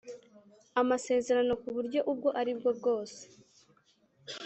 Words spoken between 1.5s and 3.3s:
ku buryo ubwo aribwo bwose